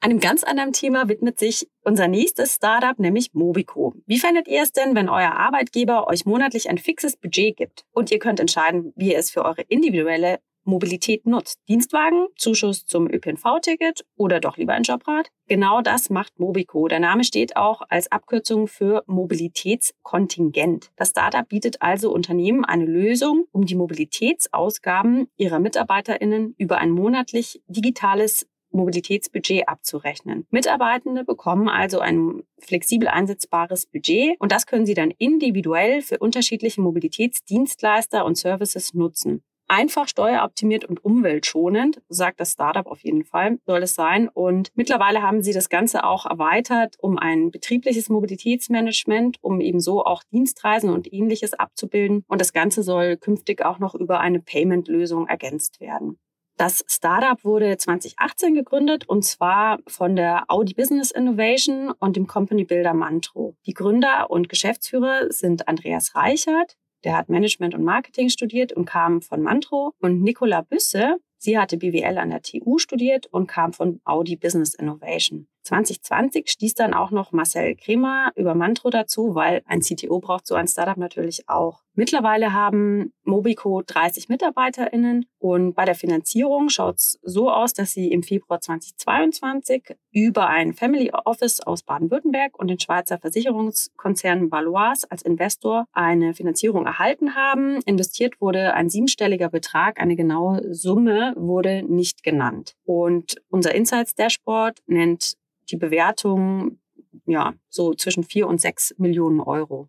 Einem 0.00 0.18
ganz 0.18 0.42
anderen 0.42 0.72
Thema 0.72 1.08
widmet 1.08 1.38
sich 1.38 1.68
unser 1.84 2.08
nächstes 2.08 2.56
Startup, 2.56 2.98
nämlich 2.98 3.34
Mobico. 3.34 3.94
Wie 4.06 4.18
findet 4.18 4.48
ihr 4.48 4.62
es 4.62 4.72
denn, 4.72 4.96
wenn 4.96 5.08
euer 5.08 5.30
Arbeitgeber 5.30 6.08
euch 6.08 6.26
monatlich 6.26 6.68
ein 6.68 6.78
fixes 6.78 7.16
Budget 7.16 7.56
gibt 7.56 7.84
und 7.92 8.10
ihr 8.10 8.18
könnt 8.18 8.40
entscheiden, 8.40 8.92
wie 8.96 9.12
ihr 9.12 9.18
es 9.18 9.30
für 9.30 9.44
eure 9.44 9.62
individuelle 9.62 10.40
Mobilität 10.66 11.26
nutzt. 11.26 11.60
Dienstwagen, 11.68 12.26
Zuschuss 12.36 12.84
zum 12.86 13.08
ÖPNV-Ticket 13.08 14.04
oder 14.16 14.40
doch 14.40 14.56
lieber 14.56 14.74
ein 14.74 14.82
Jobrad? 14.82 15.30
Genau 15.48 15.80
das 15.80 16.10
macht 16.10 16.38
Mobico. 16.38 16.88
Der 16.88 17.00
Name 17.00 17.24
steht 17.24 17.56
auch 17.56 17.82
als 17.88 18.10
Abkürzung 18.10 18.66
für 18.66 19.04
Mobilitätskontingent. 19.06 20.90
Das 20.96 21.10
Startup 21.10 21.48
bietet 21.48 21.82
also 21.82 22.12
Unternehmen 22.12 22.64
eine 22.64 22.84
Lösung, 22.84 23.46
um 23.52 23.64
die 23.64 23.76
Mobilitätsausgaben 23.76 25.28
ihrer 25.36 25.60
MitarbeiterInnen 25.60 26.54
über 26.58 26.78
ein 26.78 26.90
monatlich 26.90 27.62
digitales 27.68 28.46
Mobilitätsbudget 28.76 29.68
abzurechnen. 29.68 30.46
Mitarbeitende 30.50 31.24
bekommen 31.24 31.68
also 31.68 31.98
ein 31.98 32.42
flexibel 32.58 33.08
einsetzbares 33.08 33.86
Budget 33.86 34.36
und 34.38 34.52
das 34.52 34.66
können 34.66 34.86
sie 34.86 34.94
dann 34.94 35.10
individuell 35.10 36.02
für 36.02 36.18
unterschiedliche 36.18 36.80
Mobilitätsdienstleister 36.80 38.24
und 38.24 38.36
Services 38.36 38.94
nutzen. 38.94 39.42
Einfach 39.68 40.06
steueroptimiert 40.06 40.84
und 40.84 41.04
umweltschonend, 41.04 42.00
sagt 42.08 42.38
das 42.38 42.52
Startup 42.52 42.86
auf 42.86 43.00
jeden 43.00 43.24
Fall, 43.24 43.58
soll 43.66 43.82
es 43.82 43.94
sein. 43.94 44.28
Und 44.28 44.70
mittlerweile 44.74 45.22
haben 45.22 45.42
sie 45.42 45.52
das 45.52 45.68
Ganze 45.68 46.04
auch 46.04 46.24
erweitert 46.26 46.96
um 47.00 47.18
ein 47.18 47.50
betriebliches 47.50 48.08
Mobilitätsmanagement, 48.08 49.38
um 49.40 49.60
eben 49.60 49.80
so 49.80 50.04
auch 50.04 50.22
Dienstreisen 50.32 50.90
und 50.90 51.12
ähnliches 51.12 51.54
abzubilden. 51.54 52.24
Und 52.28 52.40
das 52.40 52.52
Ganze 52.52 52.84
soll 52.84 53.16
künftig 53.16 53.64
auch 53.64 53.80
noch 53.80 53.94
über 53.96 54.20
eine 54.20 54.40
Payment-Lösung 54.40 55.26
ergänzt 55.26 55.80
werden. 55.80 56.18
Das 56.56 56.82
Startup 56.88 57.44
wurde 57.44 57.76
2018 57.76 58.54
gegründet 58.54 59.06
und 59.06 59.26
zwar 59.26 59.78
von 59.86 60.16
der 60.16 60.44
Audi 60.48 60.72
Business 60.72 61.10
Innovation 61.10 61.92
und 61.98 62.16
dem 62.16 62.26
Company 62.26 62.64
Builder 62.64 62.94
Mantro. 62.94 63.54
Die 63.66 63.74
Gründer 63.74 64.30
und 64.30 64.48
Geschäftsführer 64.48 65.30
sind 65.30 65.68
Andreas 65.68 66.14
Reichert, 66.14 66.78
der 67.06 67.16
hat 67.16 67.28
Management 67.28 67.72
und 67.76 67.84
Marketing 67.84 68.28
studiert 68.28 68.72
und 68.72 68.84
kam 68.84 69.22
von 69.22 69.40
Mantro 69.40 69.94
und 70.00 70.22
Nicola 70.22 70.62
Büsse, 70.62 71.18
sie 71.38 71.56
hatte 71.56 71.76
BWL 71.76 72.18
an 72.18 72.30
der 72.30 72.42
TU 72.42 72.78
studiert 72.78 73.26
und 73.26 73.46
kam 73.46 73.72
von 73.72 74.00
Audi 74.04 74.34
Business 74.34 74.74
Innovation. 74.74 75.46
2020 75.66 76.48
stieß 76.48 76.74
dann 76.74 76.94
auch 76.94 77.10
noch 77.10 77.32
Marcel 77.32 77.76
Kremer 77.76 78.32
über 78.36 78.54
Mantro 78.54 78.90
dazu, 78.90 79.34
weil 79.34 79.62
ein 79.66 79.80
CTO 79.80 80.20
braucht 80.20 80.46
so 80.46 80.54
ein 80.54 80.68
Startup 80.68 80.96
natürlich 80.96 81.48
auch. 81.48 81.82
Mittlerweile 81.98 82.52
haben 82.52 83.14
Mobico 83.24 83.82
30 83.84 84.28
MitarbeiterInnen 84.28 85.24
und 85.38 85.74
bei 85.74 85.86
der 85.86 85.94
Finanzierung 85.94 86.68
schaut 86.68 86.96
es 86.96 87.18
so 87.22 87.50
aus, 87.50 87.72
dass 87.72 87.92
sie 87.92 88.10
im 88.12 88.22
Februar 88.22 88.60
2022 88.60 89.96
über 90.12 90.46
ein 90.48 90.74
Family 90.74 91.10
Office 91.24 91.60
aus 91.60 91.82
Baden-Württemberg 91.84 92.58
und 92.58 92.68
den 92.68 92.78
Schweizer 92.78 93.18
Versicherungskonzern 93.18 94.50
Valois 94.50 95.04
als 95.08 95.22
Investor 95.22 95.86
eine 95.92 96.34
Finanzierung 96.34 96.84
erhalten 96.84 97.34
haben. 97.34 97.80
Investiert 97.86 98.42
wurde 98.42 98.74
ein 98.74 98.90
siebenstelliger 98.90 99.48
Betrag, 99.48 99.98
eine 99.98 100.16
genaue 100.16 100.74
Summe 100.74 101.32
wurde 101.36 101.82
nicht 101.82 102.22
genannt. 102.22 102.74
Und 102.84 103.36
unser 103.48 103.74
Insights 103.74 104.14
Dashboard 104.14 104.80
nennt 104.86 105.38
die 105.66 105.76
Bewertung 105.76 106.78
ja 107.26 107.54
so 107.68 107.94
zwischen 107.94 108.24
vier 108.24 108.46
und 108.46 108.60
sechs 108.60 108.94
Millionen 108.98 109.40
Euro. 109.40 109.88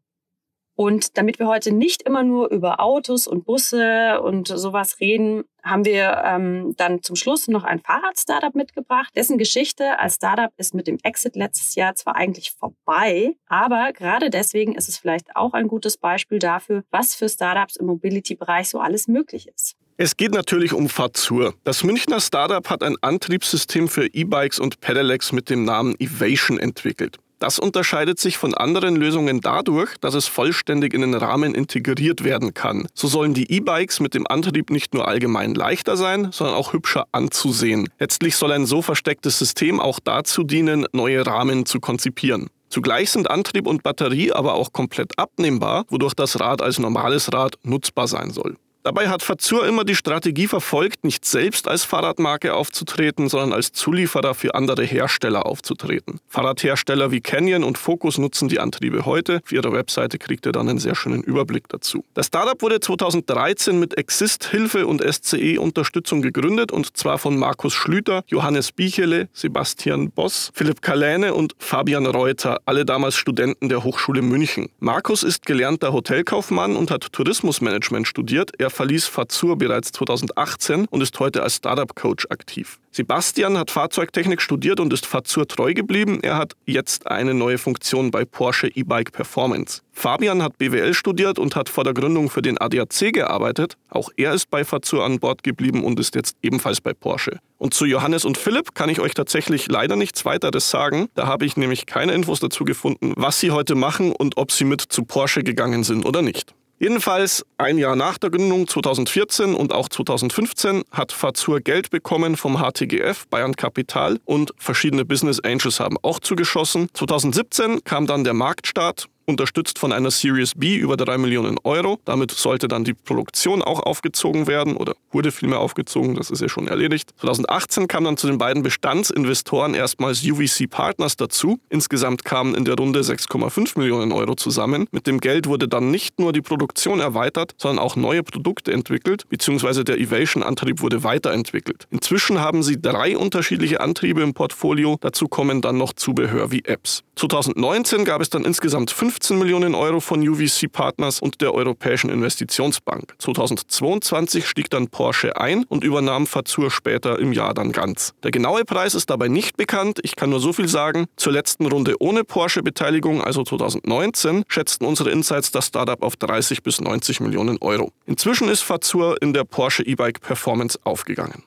Und 0.78 1.18
damit 1.18 1.40
wir 1.40 1.48
heute 1.48 1.72
nicht 1.72 2.04
immer 2.04 2.24
nur 2.24 2.52
über 2.52 2.80
Autos 2.80 3.26
und 3.26 3.46
Busse 3.46 4.22
und 4.22 4.48
sowas 4.48 5.00
reden, 5.00 5.44
haben 5.64 5.86
wir 5.86 6.22
ähm, 6.24 6.76
dann 6.78 7.02
zum 7.02 7.16
Schluss 7.16 7.48
noch 7.48 7.64
ein 7.64 7.80
Fahrrad-Startup 7.80 8.54
mitgebracht. 8.54 9.12
Dessen 9.16 9.40
Geschichte 9.40 9.98
als 9.98 10.16
Startup 10.16 10.52
ist 10.58 10.76
mit 10.76 10.86
dem 10.86 11.00
Exit 11.02 11.36
letztes 11.36 11.74
Jahr 11.74 11.96
zwar 11.96 12.16
eigentlich 12.16 12.52
vorbei, 12.52 13.36
aber 13.48 13.92
gerade 13.92 14.30
deswegen 14.30 14.76
ist 14.76 14.88
es 14.88 15.00
vielleicht 15.00 15.36
auch 15.36 15.54
ein 15.54 15.68
gutes 15.68 15.98
Beispiel 15.98 16.38
dafür, 16.38 16.84
was 16.92 17.16
für 17.16 17.28
Startups 17.28 17.78
im 17.78 17.88
Mobility-Bereich 17.88 18.70
so 18.70 18.80
alles 18.80 19.08
möglich 19.08 19.48
ist. 19.48 19.78
Es 20.00 20.16
geht 20.16 20.32
natürlich 20.32 20.74
um 20.74 20.90
Fazur. 20.90 21.56
Das 21.64 21.84
Münchner 21.84 22.22
Startup 22.22 22.70
hat 22.70 22.84
ein 22.84 22.98
Antriebssystem 23.02 23.88
für 23.88 24.06
E-Bikes 24.06 24.60
und 24.60 24.80
Pedelecs 24.80 25.32
mit 25.32 25.50
dem 25.50 25.66
Namen 25.66 26.00
Evation 26.00 26.60
entwickelt. 26.60 27.18
Das 27.40 27.58
unterscheidet 27.58 28.20
sich 28.20 28.38
von 28.38 28.54
anderen 28.54 28.96
Lösungen 28.96 29.42
dadurch, 29.42 29.96
dass 30.00 30.14
es 30.14 30.28
vollständig 30.28 30.94
in 30.94 31.02
den 31.02 31.16
Rahmen 31.16 31.56
integriert 31.56 32.24
werden 32.24 32.54
kann. 32.54 32.88
So 32.94 33.08
sollen 33.08 33.34
die 33.34 33.52
E-Bikes 33.52 34.00
mit 34.00 34.14
dem 34.14 34.28
Antrieb 34.28 34.70
nicht 34.70 34.94
nur 34.94 35.08
allgemein 35.08 35.56
leichter 35.56 35.98
sein, 35.98 36.32
sondern 36.32 36.56
auch 36.56 36.74
hübscher 36.74 37.08
anzusehen. 37.12 37.90
Letztlich 37.98 38.36
soll 38.36 38.52
ein 38.52 38.68
so 38.68 38.84
verstecktes 38.84 39.40
System 39.40 39.80
auch 39.80 40.00
dazu 40.00 40.44
dienen, 40.44 40.86
neue 40.94 41.26
Rahmen 41.26 41.66
zu 41.66 41.80
konzipieren. 41.80 42.52
Zugleich 42.70 43.10
sind 43.10 43.32
Antrieb 43.32 43.66
und 43.66 43.82
Batterie 43.82 44.32
aber 44.32 44.54
auch 44.54 44.74
komplett 44.74 45.18
abnehmbar, 45.18 45.86
wodurch 45.90 46.14
das 46.14 46.40
Rad 46.40 46.62
als 46.62 46.78
normales 46.78 47.34
Rad 47.34 47.56
nutzbar 47.64 48.08
sein 48.08 48.30
soll. 48.30 48.58
Dabei 48.84 49.10
hat 49.10 49.22
Fazur 49.22 49.68
immer 49.68 49.84
die 49.84 49.96
Strategie 49.96 50.48
verfolgt, 50.48 51.04
nicht 51.04 51.26
selbst 51.26 51.68
als 51.68 51.84
Fahrradmarke 51.84 52.54
aufzutreten, 52.54 53.28
sondern 53.28 53.54
als 53.54 53.74
Zulieferer 53.74 54.34
für 54.34 54.56
andere 54.56 54.84
Hersteller 54.84 55.46
aufzutreten. 55.46 56.20
Fahrradhersteller 56.28 57.12
wie 57.12 57.22
Canyon 57.22 57.64
und 57.64 57.78
Focus 57.78 58.18
nutzen 58.18 58.48
die 58.48 58.60
Antriebe 58.60 59.06
heute. 59.06 59.42
Auf 59.44 59.52
ihrer 59.52 59.74
Webseite 59.74 60.18
kriegt 60.18 60.46
ihr 60.46 60.52
dann 60.52 60.70
einen 60.70 60.80
sehr 60.80 60.96
schönen 60.96 61.22
Überblick 61.24 61.68
dazu. 61.70 62.06
Das 62.14 62.28
Startup 62.28 62.62
wurde 62.62 62.80
2013 62.80 63.80
mit 63.80 63.98
Exist 63.98 64.46
Hilfe 64.46 64.88
und 64.88 65.04
SCE 65.04 65.60
Unterstützung 65.60 66.22
gegründet 66.22 66.72
und 66.72 66.96
zwar 66.96 67.18
von 67.18 67.38
Markus 67.38 67.74
Schlüter, 67.74 68.24
Johannes 68.28 68.72
Bichele, 68.72 69.28
Sebastian 69.34 70.12
Boss, 70.12 70.52
Philipp 70.54 70.82
Kaläne 70.82 71.34
und 71.34 71.56
Fabian 71.60 72.06
Reuter, 72.06 72.60
alle 72.66 72.86
damals 72.86 73.16
Studenten 73.16 73.70
der 73.70 73.84
Hochschule 73.84 74.22
München. 74.22 74.70
Markus 74.80 75.24
ist 75.24 75.46
gelernter 75.46 75.92
Hotelkaufmann 75.92 76.76
und 76.76 76.92
hat 76.92 77.12
Tourismusmanagement 77.12 78.08
studiert. 78.08 78.52
Er 78.60 78.70
verließ 78.78 79.08
Fazur 79.08 79.58
bereits 79.58 79.92
2018 79.92 80.86
und 80.86 81.02
ist 81.02 81.20
heute 81.20 81.42
als 81.42 81.56
Startup-Coach 81.56 82.28
aktiv. 82.30 82.80
Sebastian 82.92 83.58
hat 83.58 83.72
Fahrzeugtechnik 83.72 84.40
studiert 84.40 84.80
und 84.80 84.94
ist 84.94 85.08
Fazur 85.08 85.48
treu 85.48 85.74
geblieben. 85.74 86.20
Er 86.22 86.38
hat 86.38 86.54
jetzt 86.66 87.08
eine 87.08 87.34
neue 87.34 87.58
Funktion 87.58 88.12
bei 88.12 88.24
Porsche 88.24 88.68
E-Bike 88.68 89.12
Performance. 89.12 89.82
Fabian 89.94 90.44
hat 90.44 90.60
BWL 90.60 90.94
studiert 90.94 91.40
und 91.40 91.56
hat 91.56 91.70
vor 91.70 91.84
der 91.84 91.96
Gründung 91.96 92.30
für 92.30 92.44
den 92.44 92.60
ADAC 92.60 93.14
gearbeitet. 93.14 93.78
Auch 93.90 94.10
er 94.16 94.34
ist 94.34 94.52
bei 94.52 94.64
Fazur 94.64 95.04
an 95.04 95.20
Bord 95.20 95.42
geblieben 95.42 95.84
und 95.84 96.00
ist 96.00 96.14
jetzt 96.14 96.38
ebenfalls 96.44 96.80
bei 96.80 96.94
Porsche. 96.94 97.40
Und 97.58 97.74
zu 97.74 97.86
Johannes 97.86 98.26
und 98.26 98.38
Philipp 98.38 98.76
kann 98.76 98.90
ich 98.90 99.00
euch 99.00 99.16
tatsächlich 99.16 99.68
leider 99.70 99.96
nichts 99.96 100.24
weiteres 100.24 100.70
sagen. 100.70 101.08
Da 101.16 101.26
habe 101.26 101.46
ich 101.46 101.58
nämlich 101.58 101.88
keine 101.88 102.14
Infos 102.14 102.40
dazu 102.40 102.64
gefunden, 102.64 103.14
was 103.16 103.40
sie 103.40 103.50
heute 103.50 103.74
machen 103.74 104.12
und 104.12 104.38
ob 104.38 104.52
sie 104.52 104.66
mit 104.66 104.82
zu 104.82 105.04
Porsche 105.04 105.44
gegangen 105.44 105.84
sind 105.84 106.06
oder 106.06 106.22
nicht. 106.22 106.54
Jedenfalls 106.80 107.44
ein 107.58 107.80
Jahr 107.80 107.96
nach 107.96 108.20
der 108.20 108.30
Gründung 108.30 108.68
2014 108.68 109.56
und 109.56 109.74
auch 109.74 109.90
2015 109.90 110.84
hat 110.92 111.12
Fazur 111.12 111.60
Geld 111.60 111.90
bekommen 111.90 112.38
vom 112.38 112.62
HTGF, 112.62 113.28
Bayern 113.30 113.56
Kapital 113.56 114.20
und 114.26 114.54
verschiedene 114.58 115.04
Business 115.04 115.40
Angels 115.40 115.80
haben 115.80 115.98
auch 116.04 116.20
zugeschossen. 116.20 116.90
2017 116.94 117.84
kam 117.84 118.06
dann 118.06 118.24
der 118.24 118.36
Marktstart 118.36 119.08
unterstützt 119.28 119.78
von 119.78 119.92
einer 119.92 120.10
Series 120.10 120.54
B 120.56 120.76
über 120.76 120.98
3 120.98 121.18
Millionen 121.18 121.58
Euro. 121.64 122.00
Damit 122.06 122.32
sollte 122.32 122.68
dann 122.68 122.84
die 122.84 122.94
Produktion 122.94 123.62
auch 123.62 123.82
aufgezogen 123.82 124.48
werden 124.48 124.78
oder 124.78 124.96
wurde 125.12 125.32
vielmehr 125.32 125.60
aufgezogen, 125.60 126.16
das 126.16 126.32
ist 126.32 126.42
ja 126.42 126.50
schon 126.50 126.68
erledigt. 126.68 127.12
2018 127.20 127.88
kam 127.88 128.06
dann 128.06 128.18
zu 128.18 128.28
den 128.28 128.38
beiden 128.38 128.64
Bestandsinvestoren 128.64 129.74
erstmals 129.74 130.24
UVC 130.24 130.70
Partners 130.70 131.18
dazu. 131.18 131.60
Insgesamt 131.70 132.24
kamen 132.24 132.56
in 132.56 132.66
der 132.66 132.76
Runde 132.76 133.02
6,5 133.02 133.78
Millionen 133.78 134.12
Euro 134.12 134.36
zusammen. 134.36 134.88
Mit 134.92 135.08
dem 135.08 135.20
Geld 135.20 135.48
wurde 135.48 135.68
dann 135.68 135.92
nicht 135.92 136.20
nur 136.20 136.32
die 136.32 136.42
Produktion 136.42 137.00
erweitert, 137.00 137.54
sondern 137.58 137.84
auch 137.84 137.96
neue 137.96 138.24
Produkte 138.24 138.72
entwickelt, 138.72 139.28
beziehungsweise 139.30 139.84
der 139.84 140.00
Evation-Antrieb 140.00 140.82
wurde 140.82 141.04
weiterentwickelt. 141.04 141.86
Inzwischen 141.92 142.40
haben 142.40 142.64
sie 142.64 142.82
drei 142.82 143.18
unterschiedliche 143.18 143.82
Antriebe 143.82 144.22
im 144.22 144.34
Portfolio. 144.34 144.98
Dazu 145.02 145.28
kommen 145.28 145.62
dann 145.62 145.78
noch 145.78 145.94
Zubehör 145.94 146.52
wie 146.52 146.64
Apps. 146.64 147.04
2019 147.16 148.06
gab 148.06 148.22
es 148.22 148.30
dann 148.30 148.46
insgesamt 148.46 148.92
15 149.18 149.40
Millionen 149.40 149.74
Euro 149.74 150.00
von 150.00 150.28
UVC 150.28 150.72
Partners 150.72 151.20
und 151.20 151.42
der 151.42 151.56
Europäischen 151.56 152.12
Investitionsbank. 152.12 153.16
2022 153.18 154.48
stieg 154.48 154.70
dann 154.70 154.90
Porsche 154.90 155.38
ein 155.38 155.64
und 155.64 155.84
übernahm 155.84 156.28
Fazur 156.28 156.70
später 156.70 157.18
im 157.18 157.34
Jahr 157.34 157.56
dann 157.56 157.72
ganz. 157.72 158.14
Der 158.22 158.30
genaue 158.30 158.64
Preis 158.64 158.94
ist 158.94 159.10
dabei 159.10 159.28
nicht 159.28 159.58
bekannt. 159.58 160.00
Ich 160.04 160.16
kann 160.16 160.30
nur 160.30 160.40
so 160.40 160.54
viel 160.54 160.68
sagen. 160.68 161.08
Zur 161.16 161.34
letzten 161.34 161.66
Runde 161.66 161.96
ohne 161.98 162.24
Porsche-Beteiligung, 162.24 163.24
also 163.24 163.44
2019, 163.44 164.44
schätzten 164.48 164.86
unsere 164.86 165.10
Insights 165.10 165.50
das 165.50 165.66
Startup 165.66 166.04
auf 166.04 166.16
30 166.16 166.62
bis 166.62 166.80
90 166.80 167.20
Millionen 167.20 167.58
Euro. 167.60 167.92
Inzwischen 168.06 168.50
ist 168.50 168.62
Fazur 168.62 169.20
in 169.20 169.34
der 169.34 169.46
Porsche 169.46 169.82
E-Bike 169.82 170.22
Performance 170.22 170.78
aufgegangen. 170.84 171.47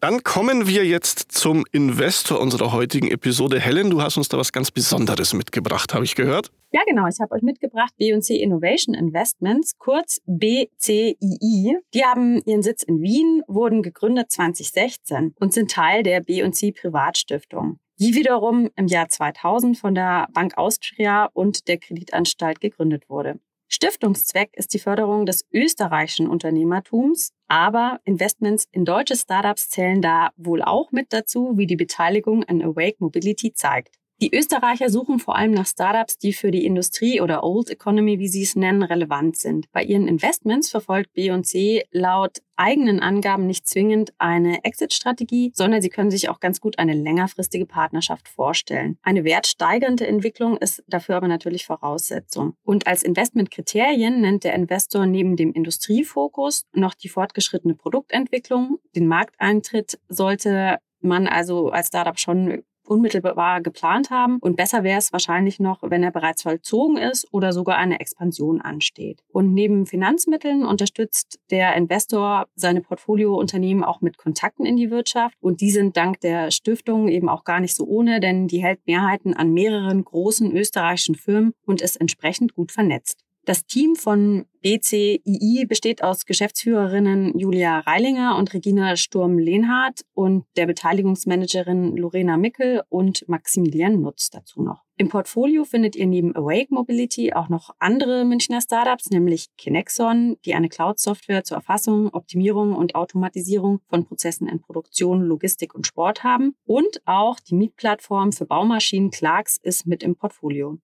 Dann 0.00 0.22
kommen 0.22 0.66
wir 0.66 0.84
jetzt 0.84 1.32
zum 1.32 1.64
Investor 1.72 2.40
unserer 2.40 2.72
heutigen 2.72 3.08
Episode. 3.08 3.58
Helen, 3.58 3.90
du 3.90 4.02
hast 4.02 4.18
uns 4.18 4.28
da 4.28 4.36
was 4.36 4.52
ganz 4.52 4.70
Besonderes 4.70 5.32
mitgebracht, 5.32 5.94
habe 5.94 6.04
ich 6.04 6.14
gehört. 6.14 6.50
Ja, 6.72 6.82
genau. 6.86 7.06
Ich 7.08 7.18
habe 7.20 7.34
euch 7.34 7.42
mitgebracht 7.42 7.94
B&C 7.96 8.36
Innovation 8.36 8.94
Investments, 8.94 9.72
kurz 9.78 10.20
BCII. 10.26 11.78
Die 11.94 12.04
haben 12.04 12.42
ihren 12.44 12.62
Sitz 12.62 12.82
in 12.82 13.00
Wien, 13.00 13.42
wurden 13.48 13.82
gegründet 13.82 14.30
2016 14.30 15.34
und 15.40 15.54
sind 15.54 15.70
Teil 15.70 16.02
der 16.02 16.20
B&C 16.20 16.72
Privatstiftung 16.72 17.78
die 17.98 18.14
wiederum 18.14 18.70
im 18.76 18.86
Jahr 18.86 19.08
2000 19.08 19.78
von 19.78 19.94
der 19.94 20.28
Bank 20.32 20.58
Austria 20.58 21.30
und 21.32 21.68
der 21.68 21.78
Kreditanstalt 21.78 22.60
gegründet 22.60 23.08
wurde. 23.08 23.40
Stiftungszweck 23.68 24.56
ist 24.56 24.74
die 24.74 24.78
Förderung 24.78 25.26
des 25.26 25.44
österreichischen 25.52 26.28
Unternehmertums, 26.28 27.32
aber 27.48 28.00
Investments 28.04 28.66
in 28.70 28.84
deutsche 28.84 29.16
Startups 29.16 29.68
zählen 29.70 30.00
da 30.00 30.30
wohl 30.36 30.62
auch 30.62 30.92
mit 30.92 31.12
dazu, 31.12 31.54
wie 31.56 31.66
die 31.66 31.76
Beteiligung 31.76 32.44
an 32.44 32.62
Awake 32.62 32.96
Mobility 33.00 33.52
zeigt. 33.52 33.96
Die 34.22 34.34
Österreicher 34.34 34.88
suchen 34.88 35.18
vor 35.18 35.36
allem 35.36 35.50
nach 35.50 35.66
Startups, 35.66 36.16
die 36.16 36.32
für 36.32 36.50
die 36.50 36.64
Industrie 36.64 37.20
oder 37.20 37.44
Old 37.44 37.68
Economy, 37.68 38.18
wie 38.18 38.28
sie 38.28 38.44
es 38.44 38.56
nennen, 38.56 38.82
relevant 38.82 39.36
sind. 39.36 39.70
Bei 39.72 39.82
ihren 39.82 40.08
Investments 40.08 40.70
verfolgt 40.70 41.12
B&C 41.12 41.84
laut 41.90 42.38
eigenen 42.56 43.00
Angaben 43.00 43.46
nicht 43.46 43.68
zwingend 43.68 44.14
eine 44.16 44.64
Exit-Strategie, 44.64 45.52
sondern 45.54 45.82
sie 45.82 45.90
können 45.90 46.10
sich 46.10 46.30
auch 46.30 46.40
ganz 46.40 46.62
gut 46.62 46.78
eine 46.78 46.94
längerfristige 46.94 47.66
Partnerschaft 47.66 48.28
vorstellen. 48.28 48.96
Eine 49.02 49.24
wertsteigernde 49.24 50.06
Entwicklung 50.06 50.56
ist 50.56 50.82
dafür 50.86 51.16
aber 51.16 51.28
natürlich 51.28 51.66
Voraussetzung. 51.66 52.54
Und 52.62 52.86
als 52.86 53.02
Investmentkriterien 53.02 54.22
nennt 54.22 54.44
der 54.44 54.54
Investor 54.54 55.04
neben 55.04 55.36
dem 55.36 55.52
Industriefokus 55.52 56.64
noch 56.72 56.94
die 56.94 57.10
fortgeschrittene 57.10 57.74
Produktentwicklung. 57.74 58.78
Den 58.94 59.08
Markteintritt 59.08 59.98
sollte 60.08 60.78
man 61.00 61.26
also 61.26 61.68
als 61.68 61.88
Startup 61.88 62.18
schon 62.18 62.64
unmittelbar 62.88 63.60
geplant 63.60 64.10
haben. 64.10 64.38
Und 64.40 64.56
besser 64.56 64.82
wäre 64.84 64.98
es 64.98 65.12
wahrscheinlich 65.12 65.60
noch, 65.60 65.78
wenn 65.82 66.02
er 66.02 66.10
bereits 66.10 66.42
vollzogen 66.42 66.96
ist 66.96 67.26
oder 67.32 67.52
sogar 67.52 67.76
eine 67.76 68.00
Expansion 68.00 68.60
ansteht. 68.60 69.22
Und 69.32 69.52
neben 69.52 69.86
Finanzmitteln 69.86 70.64
unterstützt 70.64 71.38
der 71.50 71.74
Investor 71.74 72.46
seine 72.54 72.80
Portfoliounternehmen 72.80 73.84
auch 73.84 74.00
mit 74.00 74.18
Kontakten 74.18 74.66
in 74.66 74.76
die 74.76 74.90
Wirtschaft. 74.90 75.36
Und 75.40 75.60
die 75.60 75.70
sind 75.70 75.96
dank 75.96 76.20
der 76.20 76.50
Stiftung 76.50 77.08
eben 77.08 77.28
auch 77.28 77.44
gar 77.44 77.60
nicht 77.60 77.74
so 77.74 77.84
ohne, 77.84 78.20
denn 78.20 78.48
die 78.48 78.62
hält 78.62 78.86
Mehrheiten 78.86 79.34
an 79.34 79.52
mehreren 79.52 80.04
großen 80.04 80.54
österreichischen 80.56 81.14
Firmen 81.14 81.52
und 81.64 81.80
ist 81.80 82.00
entsprechend 82.00 82.54
gut 82.54 82.72
vernetzt. 82.72 83.25
Das 83.46 83.64
Team 83.64 83.94
von 83.94 84.46
BCII 84.62 85.66
besteht 85.68 86.02
aus 86.02 86.26
Geschäftsführerinnen 86.26 87.38
Julia 87.38 87.78
Reilinger 87.78 88.36
und 88.36 88.52
Regina 88.52 88.96
Sturm-Lehnhardt 88.96 90.00
und 90.14 90.44
der 90.56 90.66
Beteiligungsmanagerin 90.66 91.96
Lorena 91.96 92.38
Mickel 92.38 92.82
und 92.88 93.28
Maximilian 93.28 94.00
Nutz 94.00 94.30
dazu 94.30 94.62
noch. 94.62 94.82
Im 94.96 95.10
Portfolio 95.10 95.62
findet 95.64 95.94
ihr 95.94 96.08
neben 96.08 96.34
Awake 96.34 96.74
Mobility 96.74 97.34
auch 97.34 97.48
noch 97.48 97.70
andere 97.78 98.24
Münchner 98.24 98.60
Startups, 98.60 99.10
nämlich 99.10 99.46
Kinexon, 99.56 100.38
die 100.44 100.54
eine 100.54 100.68
Cloud-Software 100.68 101.44
zur 101.44 101.58
Erfassung, 101.58 102.12
Optimierung 102.12 102.74
und 102.74 102.96
Automatisierung 102.96 103.78
von 103.88 104.06
Prozessen 104.06 104.48
in 104.48 104.60
Produktion, 104.60 105.22
Logistik 105.22 105.72
und 105.72 105.86
Sport 105.86 106.24
haben. 106.24 106.56
Und 106.64 107.00
auch 107.04 107.38
die 107.38 107.54
Mietplattform 107.54 108.32
für 108.32 108.46
Baumaschinen 108.46 109.12
Clarks 109.12 109.56
ist 109.62 109.86
mit 109.86 110.02
im 110.02 110.16
Portfolio. 110.16 110.80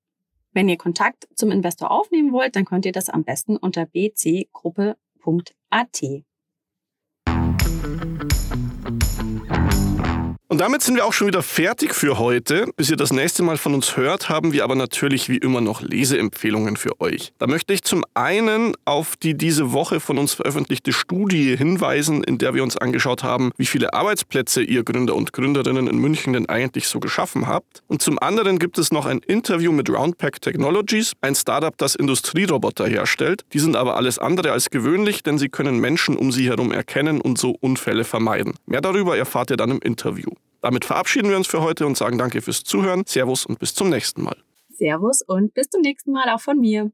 Wenn 0.52 0.68
ihr 0.68 0.76
Kontakt 0.76 1.26
zum 1.34 1.50
Investor 1.50 1.90
aufnehmen 1.90 2.32
wollt, 2.32 2.56
dann 2.56 2.64
könnt 2.64 2.84
ihr 2.84 2.92
das 2.92 3.08
am 3.08 3.24
besten 3.24 3.56
unter 3.56 3.86
bcgruppe.at. 3.86 4.96
damit 10.62 10.80
sind 10.80 10.94
wir 10.94 11.04
auch 11.04 11.12
schon 11.12 11.26
wieder 11.26 11.42
fertig 11.42 11.92
für 11.92 12.20
heute. 12.20 12.66
Bis 12.76 12.88
ihr 12.88 12.96
das 12.96 13.12
nächste 13.12 13.42
Mal 13.42 13.56
von 13.56 13.74
uns 13.74 13.96
hört, 13.96 14.28
haben 14.28 14.52
wir 14.52 14.62
aber 14.62 14.76
natürlich 14.76 15.28
wie 15.28 15.38
immer 15.38 15.60
noch 15.60 15.82
Leseempfehlungen 15.82 16.76
für 16.76 17.00
euch. 17.00 17.32
Da 17.40 17.48
möchte 17.48 17.72
ich 17.72 17.82
zum 17.82 18.04
einen 18.14 18.74
auf 18.84 19.16
die 19.16 19.34
diese 19.34 19.72
Woche 19.72 19.98
von 19.98 20.18
uns 20.18 20.34
veröffentlichte 20.34 20.92
Studie 20.92 21.56
hinweisen, 21.56 22.22
in 22.22 22.38
der 22.38 22.54
wir 22.54 22.62
uns 22.62 22.76
angeschaut 22.76 23.24
haben, 23.24 23.50
wie 23.56 23.66
viele 23.66 23.92
Arbeitsplätze 23.92 24.62
ihr 24.62 24.84
Gründer 24.84 25.16
und 25.16 25.32
Gründerinnen 25.32 25.88
in 25.88 25.98
München 25.98 26.32
denn 26.32 26.48
eigentlich 26.48 26.86
so 26.86 27.00
geschaffen 27.00 27.48
habt. 27.48 27.82
Und 27.88 28.00
zum 28.00 28.20
anderen 28.20 28.60
gibt 28.60 28.78
es 28.78 28.92
noch 28.92 29.06
ein 29.06 29.18
Interview 29.18 29.72
mit 29.72 29.90
Roundpack 29.90 30.40
Technologies, 30.40 31.14
ein 31.22 31.34
Startup, 31.34 31.76
das 31.76 31.96
Industrieroboter 31.96 32.86
herstellt. 32.86 33.42
Die 33.52 33.58
sind 33.58 33.74
aber 33.74 33.96
alles 33.96 34.20
andere 34.20 34.52
als 34.52 34.70
gewöhnlich, 34.70 35.24
denn 35.24 35.38
sie 35.38 35.48
können 35.48 35.80
Menschen 35.80 36.16
um 36.16 36.30
sie 36.30 36.48
herum 36.48 36.70
erkennen 36.70 37.20
und 37.20 37.36
so 37.36 37.56
Unfälle 37.58 38.04
vermeiden. 38.04 38.54
Mehr 38.66 38.80
darüber 38.80 39.18
erfahrt 39.18 39.50
ihr 39.50 39.56
dann 39.56 39.72
im 39.72 39.80
Interview. 39.80 40.30
Damit 40.62 40.84
verabschieden 40.84 41.28
wir 41.28 41.36
uns 41.36 41.48
für 41.48 41.60
heute 41.60 41.86
und 41.86 41.96
sagen 41.96 42.18
danke 42.18 42.40
fürs 42.40 42.62
Zuhören. 42.62 43.02
Servus 43.04 43.44
und 43.44 43.58
bis 43.58 43.74
zum 43.74 43.90
nächsten 43.90 44.22
Mal. 44.22 44.36
Servus 44.70 45.20
und 45.22 45.52
bis 45.54 45.68
zum 45.68 45.80
nächsten 45.82 46.12
Mal 46.12 46.28
auch 46.30 46.40
von 46.40 46.58
mir. 46.58 46.92